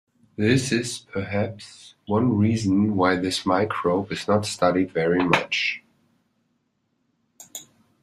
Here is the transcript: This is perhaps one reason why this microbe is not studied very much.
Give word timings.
This 0.35 0.71
is 0.71 0.97
perhaps 0.97 1.93
one 2.07 2.35
reason 2.35 2.95
why 2.95 3.17
this 3.17 3.45
microbe 3.45 4.11
is 4.11 4.27
not 4.27 4.47
studied 4.47 4.89
very 4.93 5.23
much. 5.23 5.83